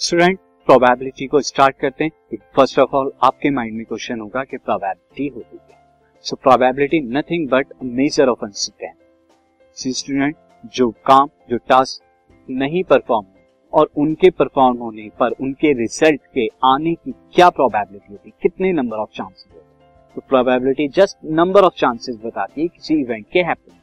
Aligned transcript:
Student 0.00 0.38
probability 0.68 1.26
को 1.26 1.40
start 1.40 1.76
करते 1.76 2.04
हैं। 2.04 2.36
फ़र्स्ट 2.56 2.78
ऑफ़ 2.78 2.90
ऑल 2.96 3.10
आपके 3.22 3.50
माइंड 3.50 3.76
में 3.76 3.84
क्वेश्चन 3.84 4.20
होगा 4.20 4.42
कि 4.44 4.56
प्रोबेबिलिटी 4.56 5.26
होती 5.28 5.58
है। 5.70 5.78
So 6.24 6.36
probability 6.36 7.00
nothing 7.08 7.48
but 7.48 7.72
measure 7.84 8.28
of 8.28 8.44
uncertainty 8.44 9.92
student 9.92 10.36
जो 10.74 10.90
काम, 11.06 11.28
जो 11.50 11.56
टास्क 11.58 12.50
नहीं 12.50 12.82
परफॉर्म 12.84 13.26
और 13.72 13.90
उनके 13.96 14.30
परफॉर्म 14.30 14.78
होने 14.78 15.08
पर 15.20 15.32
उनके 15.40 15.72
रिज़ल्ट 15.72 16.20
के 16.34 16.46
आने 16.64 16.94
की 16.94 17.14
क्या 17.34 17.50
प्रोबेबिलिटी 17.50 18.12
होती 18.12 18.28
है? 18.28 18.36
कितने 18.42 18.72
नंबर 18.72 18.96
ऑफ़ 18.96 19.10
चांसेस 19.12 19.46
होते 19.52 19.66
तो 20.16 20.22
probability 20.28 20.88
just 20.94 21.18
number 21.32 21.64
of 21.64 21.74
chances 21.76 22.20
बताती 22.24 22.62
है 22.62 22.68
किसी 22.68 23.00
इवेंट 23.00 23.26
के 23.32 23.40
हैपनिंग 23.40 23.80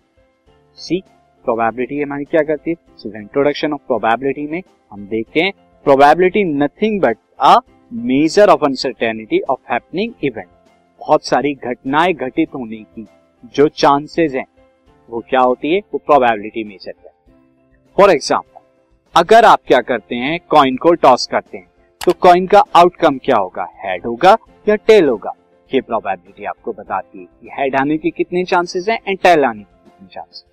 सी 0.77 1.01
प्रोबेबिलिटी 1.45 2.01
हमारी 2.01 2.25
क्या 2.25 2.43
करती 2.43 2.71
है? 2.71 2.77
सो 2.97 3.15
इंट्रोडक्शन 3.17 3.73
ऑफ़ 3.73 3.85
प्रोबेबिलिटी 3.87 4.47
में 4.47 4.61
हम 4.91 5.07
देखते 5.07 5.39
हैं 5.39 5.51
probability 5.85 6.43
nothing 6.43 6.99
but 7.01 7.17
a 7.39 7.55
measure 7.91 8.49
of 8.49 8.63
uncertainty 8.65 9.39
of 9.49 9.59
happening 9.71 10.13
event 10.23 10.47
बहुत 11.01 11.25
सारी 11.25 11.53
घटनाएँ 11.53 12.13
घटित 12.13 12.55
होने 12.55 12.77
की 12.77 13.05
जो 13.55 13.67
चांसेस 13.67 14.33
हैं, 14.33 14.45
वो 15.09 15.19
क्या 15.29 15.39
होती 15.39 15.73
है? 15.73 15.79
वो 15.79 15.97
प्रोबेबिलिटी 15.97 16.63
मेजर 16.63 16.93
है। 16.97 17.11
फॉर 17.97 18.11
एग्ज़ाम्पल 18.11 19.19
अगर 19.21 19.45
आप 19.45 19.59
क्या 19.67 19.81
करते 19.81 20.15
हैं 20.15 20.39
कॉइन 20.49 20.77
को 20.77 20.93
टॉस 20.95 21.27
करते 21.27 21.57
हैं 21.57 21.67
तो 22.01 22.13
कॉइन 22.21 22.47
का 22.47 22.63
आउटकम 22.75 23.17
क्या 23.17 23.37
होगा? 23.37 23.67
हेड 23.85 24.05
होगा 24.05 24.35
या 24.69 24.75
टेल 24.77 25.07
होगा? 25.09 25.35
ये 25.71 25.81
प्रोबेबिलिटी 25.81 26.45
आपको 26.45 26.73
बताती 26.73 27.19
है 27.19 27.25
कि 27.25 27.49
हेड 27.53 27.75
आने 27.75 27.97
के 27.97 28.09
कितने 28.09 28.43
चांसेस 28.45 28.89
हैं 28.89 28.99
एंड 29.07 29.19
टेल 29.19 29.45
आने 29.45 29.63
के 29.63 29.89
कितने 29.89 30.07
चांसेस 30.07 30.45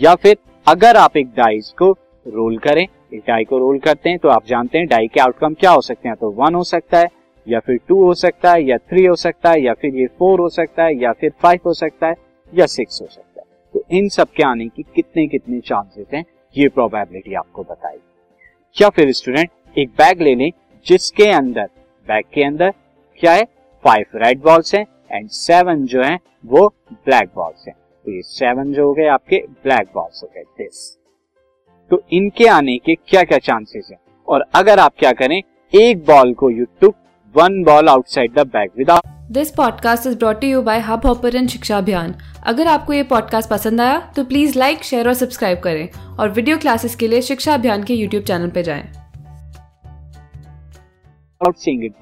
या 0.00 0.14
फिर 0.14 0.36
अगर 0.66 0.96
आप 0.96 1.16
एक 1.16 1.34
डाइस 1.36 1.72
को 1.78 1.96
रोल 2.26 2.58
करें 2.58 2.86
एक 3.14 3.22
डाई 3.26 3.44
को 3.44 3.58
रोल 3.58 3.78
करते 3.78 4.10
हैं 4.10 4.18
तो 4.18 4.28
आप 4.28 4.46
जानते 4.46 4.78
हैं 4.78 4.86
डाई 4.86 5.08
के 5.08 5.20
आउटकम 5.20 5.54
क्या 5.54 5.70
हो 5.70 5.80
सकते 5.80 6.08
हैं। 6.08 6.16
तो 6.16 6.30
वन 6.30 6.54
हो 6.54 6.62
सकता 6.64 6.98
है, 6.98 7.08
या 7.46 7.60
फिर 7.60 7.78
टू 7.88 8.02
हो 8.04 8.14
सकता 8.14 8.52
है, 8.52 8.62
या 8.62 8.78
थ्री 8.78 9.04
हो 9.04 9.14
सकता 9.16 9.50
है, 9.50 9.60
या 9.60 9.74
फिर 9.74 9.94
ये 9.94 10.06
फोर 10.18 10.40
हो 10.40 10.48
सकता 10.48 10.84
है, 10.84 10.96
या 10.96 11.12
फिर 11.12 11.32
फाइव 11.42 11.60
हो 11.66 11.74
सकता 11.74 12.06
है, 12.06 12.14
या 12.52 12.66
सिक्स 12.66 13.00
हो 13.02 13.06
सकता 13.06 13.40
है। 13.40 13.46
तो 13.74 13.84
इन 13.90 14.08
सब 14.08 14.28
के 14.28 14.42
आने 14.42 14.68
की 14.68 14.82
कितने 14.94 15.26
कितने 15.26 15.60
चांसेस 15.60 16.06
हैं, 16.14 16.24
ये 16.56 16.68
प्रोबेबिलिटी 16.68 17.34
आपको 17.34 17.62
बताएगी। 17.62 18.82
या 18.82 18.88
फिर 18.88 19.12
स्टूडेंट 19.12 19.78
एक 19.78 19.88
बैग 19.88 20.22
ले 20.22 20.34
लें 20.34 20.50
जिसके 20.86 21.30
अंदर 21.30 21.68
बैग 22.06 22.24
के 22.34 22.44
अंदर 22.44 22.72
क्या 23.20 23.32
है? 23.32 23.44
फाइव 23.84 24.04
रेड 24.16 24.42
बॉल्स 24.42 24.74
हैं 24.74 24.86
एंड 25.12 25.28
सेवन 25.28 25.84
जो 25.84 26.02
है, 26.02 26.18
वो 26.46 26.68
ब्लैक 26.92 27.30
बॉल्स 27.34 27.66
हैं। 27.68 27.74
तो 27.74 28.12
ये 28.12 28.22
सेवन 28.22 28.72
जो 28.72 28.86
हो 28.86 28.92
गए 28.92 29.06
आपके 29.08 29.44
ब्लैक 29.64 29.88
बॉल्स 29.94 30.22
हो 30.22 30.30
गए। 30.34 30.42
दिस 30.58 31.03
तो 31.90 32.02
इनके 32.12 32.46
आने 32.46 32.76
के 32.76 32.94
क्या 32.94 33.22
क्या 33.22 33.38
चांसेस 33.38 33.88
हैं? 33.90 33.98
और 34.28 34.44
अगर 34.54 34.78
आप 34.78 34.92
क्या 34.98 35.12
करें 35.12 35.42
एक 35.72 36.04
बॉल 36.04 36.32
को 36.34 36.50
you 36.50 36.64
took 36.80 36.94
one 37.34 37.62
ball 37.62 37.88
outside 37.88 38.34
the 38.34 38.46
bag 38.46 38.70
without 38.78 39.02
this 39.30 39.50
podcast 39.50 40.06
is 40.06 40.16
brought 40.18 40.44
you 40.44 40.62
by 40.62 40.80
Hubhopper 41.06 41.46
शिक्षा 41.46 41.78
अभियान 41.78 42.14
अगर 42.46 42.66
आपको 42.66 42.92
ये 42.92 43.02
पॉडकास्ट 43.02 43.50
पसंद 43.50 43.80
आया 43.80 43.98
तो 44.16 44.24
प्लीज़ 44.24 44.58
लाइक 44.58 44.82
शेयर 44.82 45.08
और 45.08 45.14
सब्सक्राइब 45.14 45.58
करें। 45.58 45.88
और 46.18 46.30
वीडियो 46.30 46.58
क्लासेस 46.58 46.96
के 46.96 47.08
लिए 47.08 47.22
शिक्षा 47.22 47.54
अभियान 47.54 47.84
के 47.84 47.94
यूट्यूब 47.94 48.24
चैनल 48.24 48.50
पर 48.50 48.62
जाएँ। 48.62 48.82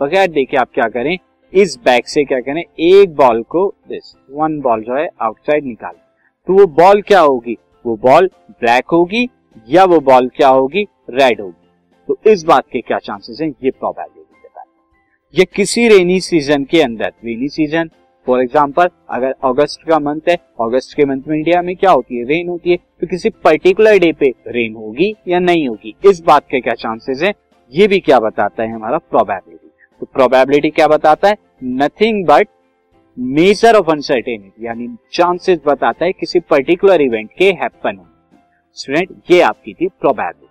बगैर 0.00 0.30
देखे 0.30 0.56
आप 0.56 0.68
क्या 0.74 0.88
करें 0.88 1.18
इस 1.52 1.78
बैग 1.84 2.04
से 2.04 2.24
क्या 2.24 2.40
करें 2.40 2.62
एक 2.80 3.14
बॉल 3.14 3.42
को 3.42 3.66
दिस 3.88 4.14
वन 4.30 4.60
बॉल 4.60 4.82
जो 4.82 4.96
है 4.96 5.08
आउटसाइड 5.22 5.64
निकाल। 5.64 5.92
तो 6.48 6.52
वो 6.52 6.66
बॉल 6.66 7.02
क्या 7.02 7.20
होगी? 7.20 7.56
वो 7.86 7.96
बॉल 7.96 8.30
ब्लैक 8.50 8.84
होगी 8.92 9.28
या 9.68 9.84
वो 9.84 9.98
बॉल 10.02 10.28
क्या 10.36 10.48
होगी? 10.50 10.86
रेड 11.10 11.40
होगी। 11.40 11.68
तो 12.08 12.30
इस 12.30 12.44
बात 12.44 12.64
के 12.72 12.80
क्या 12.80 12.98
चांसेस 12.98 13.40
हैं? 13.40 13.48
ये 13.48 13.70
प्रोबेबिलिटी 13.70 14.40
बताए 14.44 14.64
ये 15.34 15.44
किसी 15.56 15.88
रेनी 15.88 16.20
सीज़न 16.20 16.64
के 16.64 16.80
अंदर 16.82 17.12
रेनी 17.24 17.48
सीज़न 17.48 17.90
फॉर 18.26 18.40
एग्ज़ाम्पल 18.42 18.88
अगर 19.10 19.34
अगस्त 19.44 19.80
का 19.88 19.98
मंथ 19.98 20.28
है 20.28 20.34
अगस्त 20.60 20.96
के 20.96 21.04
मंथ 21.04 21.22
में 21.28 21.36
इंडिया 21.36 21.62
में 21.62 21.74
क्या 21.76 21.90
होती 21.90 22.16
है? 22.16 22.24
रेन 22.24 22.48
होती 22.48 22.70
है। 22.70 22.76
तो 22.76 23.06
किसी 23.06 23.30
पर्टिकुलर 23.44 23.98
डे 23.98 24.12
पे 24.12 24.32
रेन 24.48 24.74
होगी 24.74 25.14
या 25.28 25.38
नहीं 25.40 25.68
होगी? 25.68 25.94
इस 26.04 26.22
बात 26.22 26.46
के 26.50 26.60
क्या 26.60 26.74
चांसेस 26.74 27.22
हैं? 27.22 27.34
ये 27.72 27.86
भी 27.88 28.00
क्या 28.00 28.18
बताता 28.20 28.62
है 28.62 28.70
हमारा 28.70 28.98
प्रोबेबिलिटी 29.00 29.68
तो 30.00 30.06
प्रोबेबिलिटी 30.08 30.70
क्या 30.70 30.88
बताता 30.88 31.28
है? 31.28 31.36
Nothing 31.64 32.24
but 32.26 32.48
measure 33.16 33.76
of 33.76 33.90
uncertainty 33.90 34.66
यानी 34.66 34.88
चांसेस 35.12 35.58
बताता 35.66 36.04
है 36.04 36.12
किसी 36.12 36.40
पर्टिकुलर 36.40 37.00
इवेंट 37.00 37.30
के 37.38 37.50
हैपन 37.52 37.96
स्टूडेंट 38.76 39.30
ये 39.30 39.40
आपकी 39.42 39.74
थी 39.74 39.88
प्रोबेबिलिटी 40.00 40.41